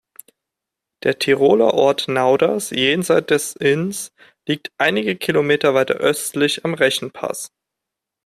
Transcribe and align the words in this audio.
Der 1.03 1.19
Tiroler 1.19 1.75
Ort 1.75 2.07
Nauders 2.07 2.71
jenseits 2.71 3.27
des 3.27 3.55
Inns 3.55 4.11
liegt 4.47 4.71
einige 4.79 5.15
Kilometer 5.15 5.75
weiter 5.75 5.93
östlich 5.93 6.65
am 6.65 6.73
Reschenpass. 6.73 7.51